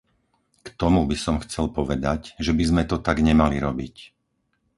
[0.65, 3.95] K tomu by som chcel povedať, že by sme to tak nemali robiť.